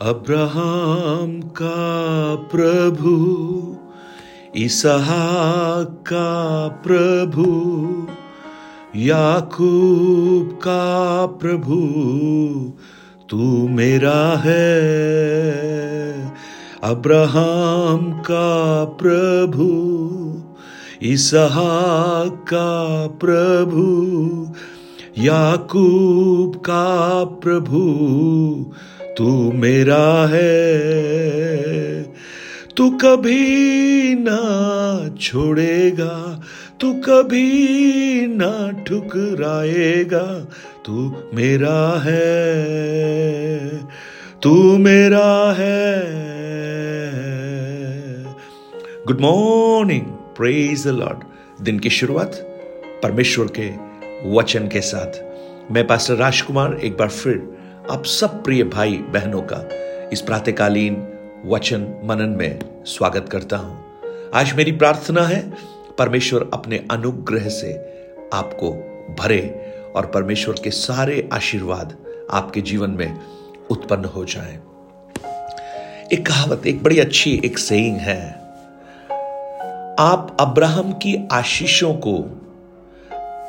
[0.00, 3.14] Abraham का प्रभु,
[4.56, 7.46] इसहाक का प्रभु,
[8.96, 11.76] याकूब का प्रभु,
[13.30, 14.74] तू मेरा है।
[16.84, 19.68] अब्राहम का प्रभु,
[21.02, 23.86] इसहाक का प्रभु,
[25.18, 27.84] याकूब का प्रभु
[29.18, 30.92] तू मेरा है।
[32.76, 34.38] तू कभी ना
[35.20, 36.42] छोड़ेगा।
[36.80, 37.58] तू कभी
[38.26, 40.48] ना ठुकराएगा।
[40.84, 43.68] तू मेरा है।
[44.42, 46.02] तू मेरा है।
[49.06, 51.18] Good morning praise the lord
[51.64, 52.32] दिन की शुरुआत
[53.02, 53.70] परमेश्वर के
[54.30, 55.12] वचन के साथ।
[55.72, 57.57] मैं पास्टर राजकुमार, एक बार फिर
[57.90, 59.58] आप सब प्रिय भाई बहनों का
[60.12, 60.94] इस प्रातकालीन
[61.44, 65.40] वचन मनन में स्वागत करता हूँ। आज मेरी प्रार्थना है,
[65.98, 67.72] परमेश्वर अपने अनुग्रह से
[68.32, 68.70] आपको
[69.18, 69.40] भरे
[69.96, 71.96] और परमेश्वर के सारे आशीर्वाद
[72.30, 73.20] आपके जीवन में
[73.70, 74.58] उत्पन्न हो जाए।
[76.12, 78.20] एक कहावत, एक बड़ी अच्छी एक सेइंग है,
[79.98, 82.18] आप अब्राहम की आशीषों को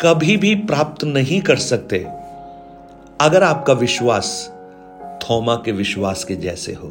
[0.01, 2.05] कभी भी प्राप्त नहीं कर सकते।
[3.21, 4.53] अगर आपका विश्वास
[5.23, 6.87] थोमा के विश्वास के जैसे हो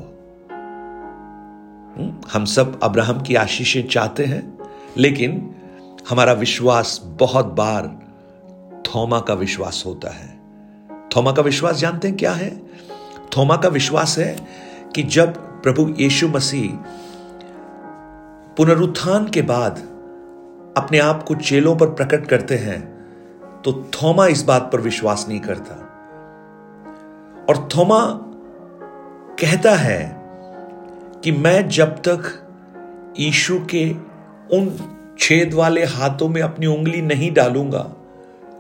[1.97, 4.59] हम्म, हम सब अब्राहम की आशीषें चाहते हैं
[4.97, 5.55] लेकिन
[6.09, 7.87] हमारा विश्वास बहुत बार
[8.87, 10.41] थोमा का विश्वास होता है।
[11.17, 12.57] थोमा का विश्वास जानते हैं क्या है?
[13.37, 14.47] थोमा का विश्वास है
[14.95, 16.71] कि जब प्रभु यीशु मसीह
[18.57, 19.79] पुनरुत्थान के बाद
[20.77, 22.81] अपने आप को चेलों पर प्रकट करते हैं
[23.65, 25.85] तो थोमा इस बात पर विश्वास नहीं करता।
[27.49, 28.01] और थोमा
[29.41, 30.17] कहता है
[31.25, 32.45] कि मैं जब तक
[33.21, 33.93] ईशु के
[34.57, 37.83] उन छेद वाले हाथों में अपनी उंगली नहीं डालूँगा,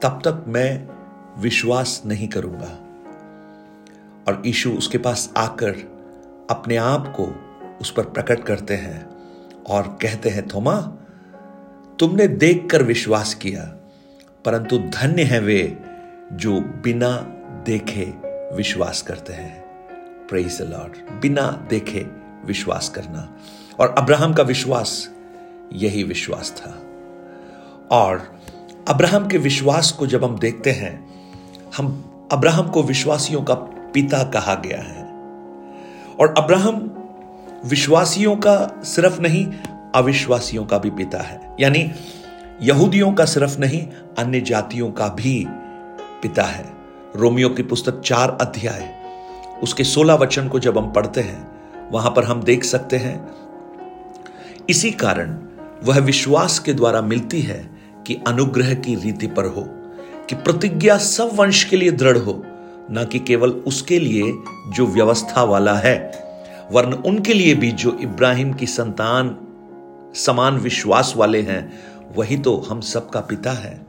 [0.03, 0.89] तब तक मैं
[1.41, 2.79] विश्वास नहीं करूँगा।
[4.29, 5.71] और ईशु उसके पास आकर
[6.51, 7.27] अपने आप को
[7.81, 9.07] उस पर प्रकट करते हैं
[9.67, 10.81] और कहते हैं, थोमा,
[11.99, 13.63] तुमने देखकर विश्वास किया,
[14.45, 15.79] परंतु धन्य है वे
[16.33, 17.11] जो बिना
[17.67, 19.65] देखे विश्वास करते हैं।
[20.29, 22.07] प्रेज लॉर्ड बिना देखे
[22.45, 23.37] विश्वास करना।
[23.81, 25.11] और अब्राहम का विश्वास,
[25.73, 26.71] यही विश्वास था।
[27.91, 28.41] और
[28.89, 31.09] अब्राहम के विश्वास को जब हम देखते हैं,
[31.77, 33.55] हम अब्राहम को विश्वासियों का
[33.95, 35.05] पिता कहा गया है।
[36.21, 37.05] और अब्राहम
[37.65, 39.53] विश्वासियों का सिर्फ़ नहीं,
[39.95, 41.93] अविश्वासियों का भी पिता है। यानी
[42.63, 43.89] यहूदियों का सिर्फ़ नहीं,
[44.19, 45.47] अन्य जातियों का भी
[46.23, 46.78] पिता है।
[47.17, 48.95] रोमियो की पुस्तक चार अध्याय।
[49.63, 51.47] उसके सोलह वचन को जब हम पढ़ते हैं,
[51.93, 53.29] वहाँ पर हम देख सकते हैं,
[54.71, 55.39] इसी कारण
[55.85, 57.71] वह विश्वास के द्वारा मिलती है
[58.07, 59.63] कि अनुग्रह की रीति पर हो,
[60.29, 62.43] कि प्रतिज्ञा सब वंश के लिए दृढ़ हो,
[62.91, 64.33] न कि केवल उसके लिए
[64.69, 65.97] जो व्यवस्था वाला है
[66.73, 69.37] वर्ण उनके लिए भी जो इब्राहिम की संतान,
[70.15, 71.79] समान विश्वास वाले हैं,
[72.17, 73.88] वही तो हम सबका पिता है।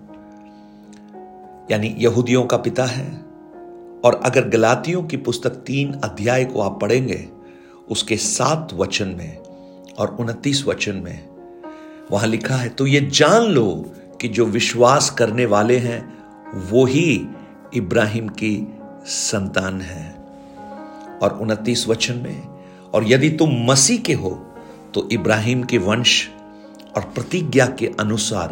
[1.72, 3.08] यानी यहूदियों का पिता है।
[4.06, 7.28] और अगर गलातियों की पुस्तक तीन अध्याय को आप पढ़ेंगे,
[7.90, 9.38] उसके सात वचन में
[10.00, 11.28] और उनतीस वचन में
[12.12, 16.02] वहाँ लिखा है तो ये जान लो कि जो विश्वास करने वाले हैं,
[16.72, 17.28] वो ही
[17.74, 18.68] इब्राहिम की
[19.06, 20.16] संतान है।
[21.22, 22.48] और उनतीस वचन में,
[22.94, 24.32] और यदि तुम मसीह के हो
[24.94, 26.28] तो इब्राहिम के वंश
[26.96, 28.50] और प्रतिज्ञा के अनुसार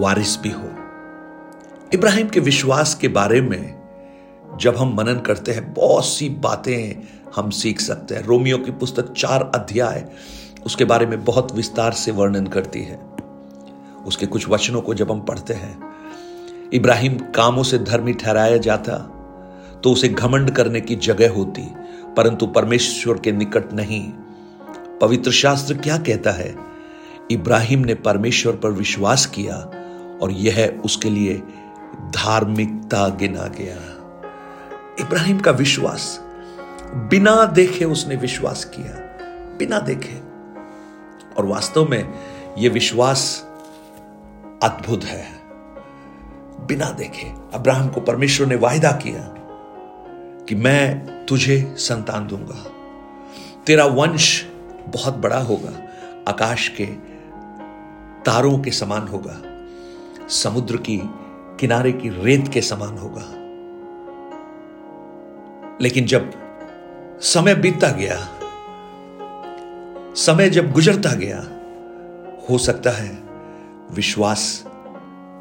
[0.00, 0.83] वारिस भी हो।
[1.94, 7.02] इब्राहिम के विश्वास के बारे में जब हम मनन करते हैं, बहुत सी बातें
[7.36, 10.04] हम सीख सकते हैं। रोमियो की पुस्तक चार अध्याय,
[10.66, 12.98] उसके बारे में बहुत विस्तार से वर्णन करती है।
[14.06, 15.78] उसके कुछ वचनों को जब हम पढ़ते हैं,
[16.72, 18.96] इब्राहिम कामों से धर्मी ठहराया जाता
[19.84, 21.62] तो उसे घमंड करने की जगह होती,
[22.16, 24.02] परंतु परमेश्वर के निकट नहीं।
[25.00, 26.54] पवित्र शास्त्र क्या कहता है?
[27.30, 29.56] इब्राहिम ने परमेश्वर पर विश्वास किया
[30.22, 31.42] और यह उसके लिए
[31.94, 33.94] धार्मिकता गिना गया।
[35.00, 36.20] इब्राहिम का विश्वास,
[36.94, 38.94] बिना देखे उसने विश्वास किया,
[39.58, 40.34] बिना देखे।
[41.36, 42.14] और वास्तव में
[42.58, 43.48] यह विश्वास
[44.62, 45.26] अद्भुत है।
[46.66, 49.34] बिना देखे, अब्राहम को परमेश्वर ने वायदा किया
[50.48, 52.70] कि मैं तुझे संतान दूँगा।
[53.66, 54.46] तेरा वंश
[54.88, 55.82] बहुत बड़ा होगा,
[56.28, 56.86] आकाश के
[58.22, 59.40] तारों के समान होगा,
[60.28, 60.98] समुद्र की
[61.60, 63.44] किनारे की रेत के समान होगा।
[65.80, 66.30] लेकिन जब
[67.20, 68.28] समय बीतता गया,
[70.14, 71.38] समय जब गुजरता गया,
[72.50, 73.22] हो सकता है
[73.92, 74.64] विश्वास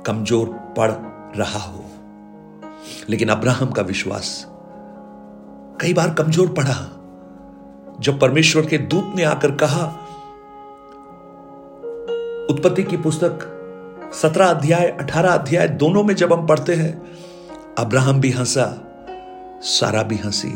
[0.06, 0.92] कमज़ोर पड़
[1.40, 1.86] रहा हो।
[3.10, 4.48] लेकिन अब्राहम का विश्वास
[5.82, 7.00] कई बार कमज़ोर पड़ा।
[8.00, 9.86] जब परमेश्वर के दूत ने आकर कहा,
[12.50, 13.53] उत्पत्ति की पुस्तक
[14.22, 17.02] सत्रह अध्याय, अठारह अध्याय, दोनों में जब हम पढ़ते हैं,
[17.78, 18.84] अब्राहम भी हंसा,
[19.62, 20.54] सारा भी हँसी।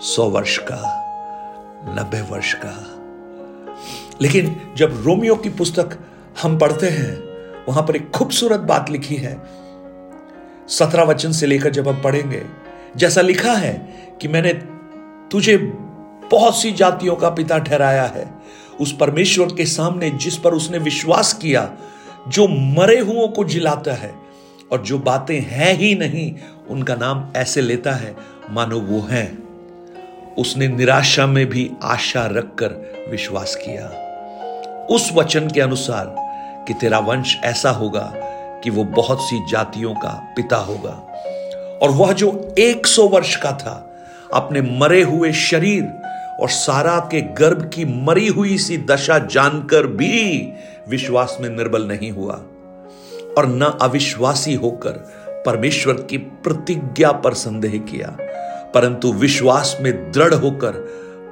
[0.00, 0.82] सौ वर्ष का,
[1.88, 2.96] नब्बे वर्ष का।
[4.22, 5.98] लेकिन जब रोमियो की पुस्तक
[6.42, 7.22] हम पढ़ते हैं,
[7.68, 9.42] वहाँ पर एक खूबसूरत बात लिखी है।
[10.68, 12.44] सत्रह वचन से लेकर जब हम पढ़ेंगे,
[12.96, 13.74] जैसा लिखा है
[14.20, 14.52] कि मैंने
[15.30, 15.56] तुझे
[16.30, 18.34] बहुत सी जातियों का पिता ठहराया है।
[18.80, 21.72] उस परमेश्वर के सामने जिस पर उसने विश्वास किया
[22.28, 24.14] जो मरे हुओं को जिलाता है
[24.72, 26.34] और जो बातें हैं ही नहीं,
[26.68, 28.16] उनका नाम ऐसे लेता है,
[28.50, 29.44] मानो वो हैं।
[30.38, 32.66] उसने निराशा में भी आशा रखकर
[33.10, 34.00] विश्वास किया।
[34.90, 36.14] उस वचन के अनुसार
[36.68, 38.12] कि तेरा वंश ऐसा होगा
[38.64, 41.06] कि वो बहुत सी जातियों का पिता होगा।
[41.82, 43.90] और वह जो 100 वर्ष का था,
[44.34, 45.82] अपने मरे हुए शरीर
[46.40, 50.52] और सारा के गर्भ की मरी हुई सी दशा जानकर भी
[50.88, 52.34] विश्वास में निर्बल नहीं हुआ
[53.38, 54.92] और न अविश्वासी होकर
[55.46, 58.16] परमेश्वर की प्रतिज्ञा पर संदेह किया,
[58.74, 60.72] परंतु विश्वास में दृढ़ होकर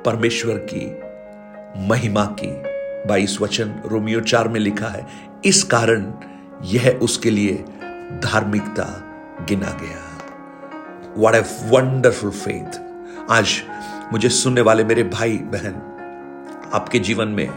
[0.07, 0.87] परमेश्वर की
[1.89, 2.51] महिमा की।
[3.09, 5.07] बाईस वचन रोमियो चार में लिखा है,
[5.45, 6.13] इस कारण
[6.65, 7.55] यह उसके लिए
[8.25, 8.87] धार्मिकता
[9.49, 10.01] गिना गया।
[11.19, 11.41] वट ए
[11.71, 12.81] वंडरफुल फेथ
[13.31, 13.61] आज
[14.13, 15.75] मुझे सुनने वाले मेरे भाई बहन
[16.75, 17.49] आपके जीवन में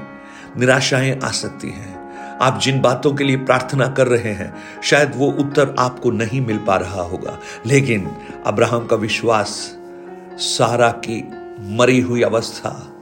[0.60, 1.96] निराशाएँ आ सकती हैं।
[2.42, 4.54] आप जिन बातों के लिए प्रार्थना कर रहे हैं,
[4.84, 8.12] शायद वो उत्तर आपको नहीं मिल पा रहा होगा। लेकिन
[8.46, 9.78] अब्राहम का विश्वास
[10.34, 12.94] सारा की मरी हुई अवस्था,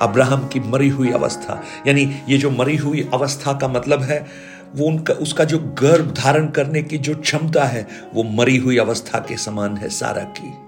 [0.00, 4.26] अब्राहम की मरी हुई अवस्था, यानी ये जो मरी हुई अवस्था का मतलब है,
[4.76, 9.18] वो उनका, उसका जो गर्भ धारण करने की जो क्षमता है, वो मरी हुई अवस्था
[9.18, 10.65] के समान है सारा की।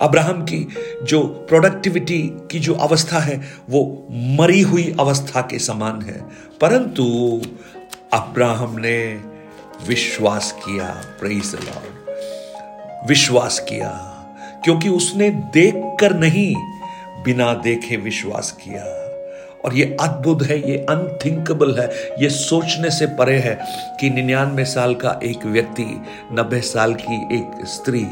[0.00, 0.68] अब्राहम की
[1.02, 3.40] जो प्रोडक्टिविटी की जो अवस्था है,
[3.70, 6.20] वो मरी हुई अवस्था के समान है।
[6.60, 7.40] परंतु
[8.12, 9.20] अब्राहम ने
[9.88, 10.86] विश्वास किया
[11.20, 11.98] प्रेज लॉर्ड
[13.08, 13.88] विश्वास किया,
[14.64, 16.54] क्योंकि उसने देखकर नहीं
[17.24, 18.84] बिना देखे विश्वास किया।
[19.64, 21.88] और ये अद्भुत है, ये अनथिंकेबल है,
[22.22, 23.58] ये सोचने से परे है
[24.00, 26.02] कि निन्यानवे साल का एक व्यक्ति,
[26.32, 28.06] नब्बे साल की एक स्त्री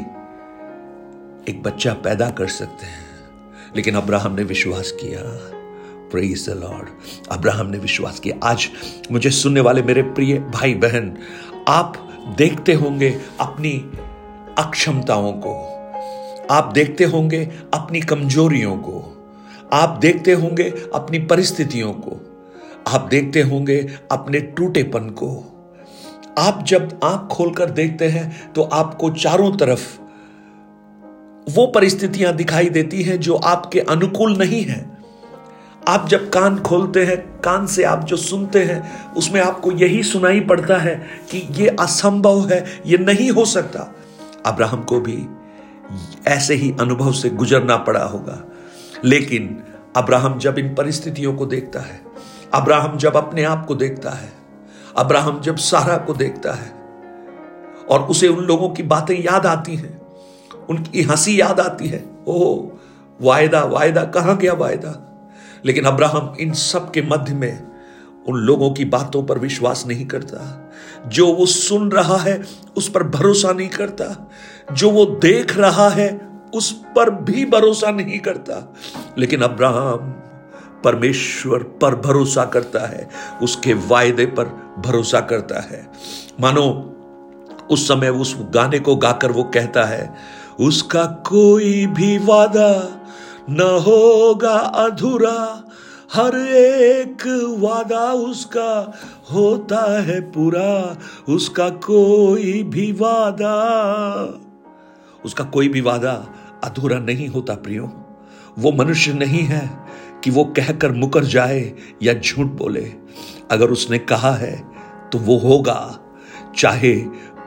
[1.49, 3.07] एक बच्चा पैदा कर सकते हैं।
[3.77, 5.21] लेकिन अब्राहम ने विश्वास किया।
[6.11, 6.89] प्रेज द लॉर्ड
[7.33, 8.69] अब्राहम ने विश्वास किया। आज
[9.13, 11.17] मुझे सुनने वाले मेरे प्रिय भाई बहन
[11.69, 12.09] आप
[12.39, 13.91] देखते होंगे अपनी
[14.63, 15.73] अक्षमताओं को।
[16.51, 17.45] आप देखते होंगे
[17.75, 19.13] अपनी कमजोरियों को।
[19.73, 22.21] आप देखते होंगे अपनी परिस्थितियों को।
[22.89, 25.53] आप देखते होंगे अपने टूटेपन को।
[26.39, 30.06] आप जब आँख खोलकर देखते हैं तो आपको चारों तरफ़
[31.49, 34.99] वो परिस्थितियाँ दिखाई देती हैं जो आपके अनुकूल नहीं है।
[35.89, 40.41] आप जब कान खोलते हैं, कान से आप जो सुनते हैं, उसमें आपको यही सुनाई
[40.41, 43.95] पड़ता है कि ये असंभव है, ये नहीं हो सकता।
[44.47, 45.27] अब्राहम को भी
[46.27, 48.45] ऐसे ही अनुभव से गुजरना पड़ा होगा।
[49.05, 49.63] लेकिन
[49.97, 52.01] अब्राहम जब इन परिस्थितियों को देखता है,
[52.55, 54.33] अब्राहम जब अपने आप को देखता है,
[54.97, 56.73] अब्राहम जब सारा को देखता है,
[57.91, 60.06] और उसे उन लोगों की बातें याद आती हैं
[60.71, 62.71] उनकी हँसी याद आती है। ओह,
[63.21, 65.03] वायदा वायदा, कहाँ गया वायदा?
[65.65, 67.67] लेकिन अब्राहम इन सब के मध्य में
[68.29, 70.71] उन लोगों की बातों पर विश्वास नहीं करता।
[71.07, 72.45] जो वो सुन रहा है,
[72.77, 74.31] उस पर भरोसा नहीं करता।
[74.73, 78.75] जो वो देख रहा है, उस पर भी भरोसा नहीं करता।
[79.19, 79.97] लेकिन अब्राहम
[80.85, 83.09] परमेश्वर पर भरोसा करता है,
[83.43, 84.45] उसके वायदे पर
[84.87, 85.89] भरोसा करता है।
[86.41, 86.93] मानो,
[87.71, 90.15] उस समय उस गाने को गाकर वो कहता है
[90.61, 92.73] उसका कोई भी वादा
[93.51, 95.63] न होगा अधूरा।
[96.15, 97.23] हर एक
[97.61, 98.71] वादा उसका
[99.33, 100.97] होता है पूरा।
[101.29, 103.55] उसका कोई भी वादा,
[105.25, 106.13] उसका कोई भी वादा
[106.65, 107.91] अधूरा नहीं होता प्रियो।
[108.59, 109.71] वो मनुष्य नहीं है
[110.25, 111.73] कि वो कहकर मुकर जाए
[112.03, 112.85] या झूठ बोले।
[113.51, 114.57] अगर उसने कहा है
[115.13, 115.99] तो वो होगा,
[116.57, 116.95] चाहे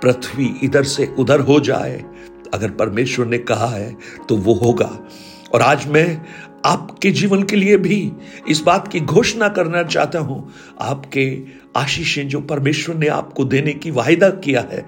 [0.02, 2.04] पृथ्वी इधर से उधर हो जाए।
[2.54, 3.96] अगर परमेश्वर ने कहा है
[4.30, 4.90] तो वो होगा।
[5.54, 6.22] और आज मैं
[6.66, 8.12] आपके जीवन के लिए भी
[8.48, 10.52] इस बात की घोषणा करना चाहता हूँ।
[10.82, 11.42] आपके
[11.76, 14.86] आशीषें जो परमेश्वर ने आपको देने की वायदा किया है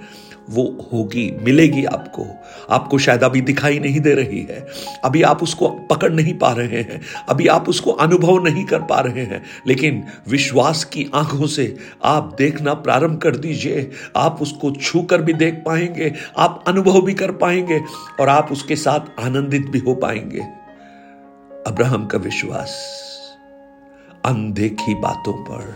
[0.52, 2.28] वो होगी, मिलेगी आपको।
[2.70, 4.68] आपको शायद अभी दिखाई नहीं दे रही है।
[5.04, 9.00] अभी आप उसको पकड़ नहीं पा रहे हैं। अभी आप उसको अनुभव नहीं कर पा
[9.00, 15.02] रहे हैं। लेकिन विश्वास की आँखों से आप देखना प्रारंभ कर दीजिए। आप उसको छू
[15.02, 17.82] कर भी देख पाएँगे। आप अनुभव भी कर पाएँगे
[18.20, 20.42] और आप उसके साथ आनंदित भी हो पाएँगे।
[21.68, 23.02] अब्राहम का विश्वास,
[24.26, 25.76] अनदेखी बातों पर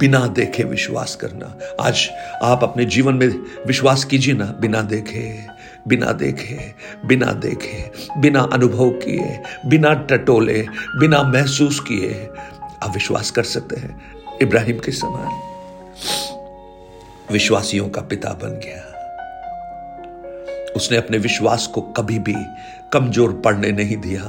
[0.00, 2.08] बिना देखे विश्वास करना। आज
[2.42, 3.28] आप अपने जीवन में
[3.66, 5.54] विश्वास कीजिए ना, बिना देखे
[5.88, 6.74] बिना देखे
[7.06, 10.66] बिना देखे, बिना अनुभव किए, बिना टटोले,
[10.98, 12.28] बिना महसूस किए,
[12.82, 14.00] आप विश्वास कर सकते हैं।
[14.42, 15.28] इब्राहिम के समान
[17.32, 18.90] विश्वासियों का पिता बन गया।
[20.76, 22.34] उसने अपने विश्वास को कभी भी
[22.92, 24.22] कमज़ोर पड़ने नहीं दिया।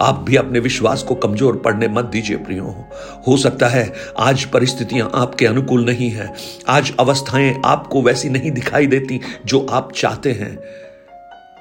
[0.00, 2.88] आप भी अपने विश्वास को कमज़ोर पड़ने मत दीजिए प्रियो।
[3.26, 6.34] हो सकता है आज परिस्थितियाँ आपके अनुकूल नहीं है।
[6.68, 10.58] आज अवस्थाएँ आपको वैसी नहीं दिखाई देती जो आप चाहते हैं।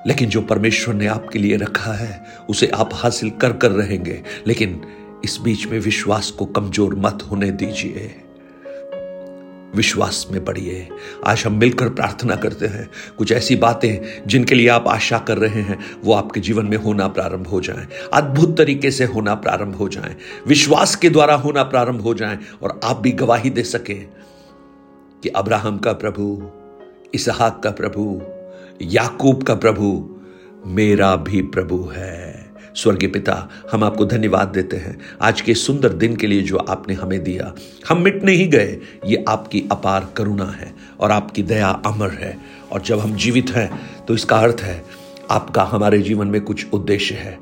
[0.07, 4.81] लेकिन जो परमेश्वर ने आपके लिए रखा है, उसे आप हासिल कर कर रहेंगे। लेकिन
[5.23, 8.24] इस बीच में विश्वास को कमज़ोर मत होने दीजिए।
[9.75, 10.89] विश्वास में बढ़िए
[11.25, 15.61] आज हम मिलकर प्रार्थना करते हैं। कुछ ऐसी बातें जिनके लिए आप आशा कर रहे
[15.61, 19.89] हैं, वो आपके जीवन में होना प्रारंभ हो जाएँ। अद्भुत तरीके से होना प्रारंभ हो
[19.89, 20.15] जाएँ।
[20.47, 24.07] विश्वास के द्वारा होना प्रारंभ हो जाएँ और आप भी गवाही दे सकें
[25.23, 26.49] कि अब्राहम का प्रभु,
[27.13, 28.21] इसहाक का प्रभु,
[28.81, 30.15] याकूब का प्रभु
[30.65, 32.44] मेरा भी प्रभु है।
[32.75, 36.93] स्वर्गीय पिता, हम आपको धन्यवाद देते हैं। आज के सुंदर दिन के लिए जो आपने
[36.93, 37.53] हमें दिया,
[37.89, 42.37] हम मिट नहीं गए। ये आपकी अपार करुणा है और आपकी दया अमर है।
[42.71, 44.83] और जब हम जीवित हैं तो इसका अर्थ है,
[45.31, 47.39] आपका हमारे जीवन में कुछ उद्देश्य है।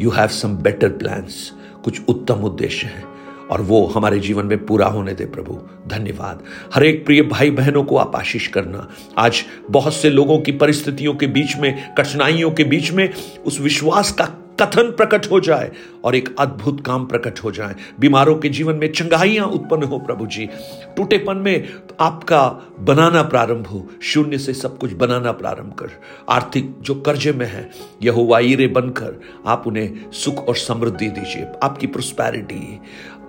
[0.00, 1.52] You have some better plans
[1.84, 3.04] कुछ उत्तम उद्देश्य है।
[3.50, 5.58] और वो हमारे जीवन में पूरा होने दे प्रभु,
[5.88, 6.42] धन्यवाद।
[6.74, 11.14] हर एक प्रिय भाई बहनों को आप आशीष करना। आज बहुत से लोगों की परिस्थितियों
[11.14, 13.14] के बीच में, कठिनाइयों के बीच में,
[13.46, 14.24] उस विश्वास का
[14.60, 15.72] कथन प्रकट हो जाए
[16.04, 20.26] और एक अद्भुत काम प्रकट हो जाए। बीमारों के जीवन में चंगाइयाँ उत्पन्न हो, प्रभु
[20.26, 20.48] जी।
[20.96, 21.68] टूटेपन में
[22.00, 22.48] आपका
[22.80, 25.90] बनाना प्रारंभ हो। शून्य से सब कुछ बनाना प्रारंभ कर।
[26.28, 27.70] आर्थिक जो कर्जे में है
[28.02, 32.80] यह वायरे बनकर आप उन्हें सुख और समृद्धि दीजिए। आपकी प्रोस्पैरिटी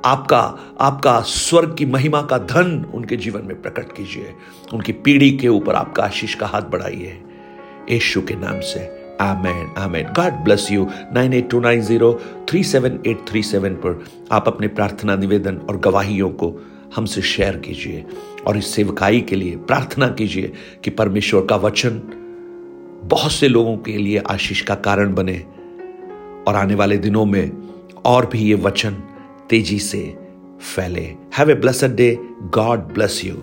[0.05, 4.33] आपका आपका स्वर्ग की महिमा का धन उनके जीवन में प्रकट कीजिए।
[4.73, 7.21] उनकी पीढ़ी के ऊपर आपका आशीष का हाथ बढ़ाइए।
[7.91, 12.63] यशु के नाम से। Amen amen God bless you nine eight two nine zero three
[12.63, 16.61] seven eight three seven पर आप अपने प्रार्थना निवेदन और गवाहियों को
[16.95, 18.05] हमसे शेयर कीजिए
[18.47, 22.01] और इस सेवकाई के लिए प्रार्थना कीजिए कि परमेश्वर का वचन
[23.03, 25.45] बहुत से लोगों के लिए आशीष का कारण बने
[26.47, 27.51] और आने वाले दिनों में
[28.05, 28.97] और भी ये वचन
[29.49, 30.17] तेज़ी से
[30.75, 33.35] फैले। Have a blessed day God bless you